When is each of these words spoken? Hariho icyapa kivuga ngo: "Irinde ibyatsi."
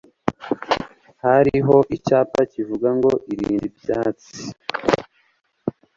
Hariho 1.23 1.75
icyapa 1.95 2.41
kivuga 2.51 2.87
ngo: 2.97 3.11
"Irinde 3.31 3.65
ibyatsi." 3.71 4.31